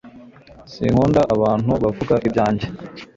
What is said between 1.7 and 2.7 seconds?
bavuga ibyanjye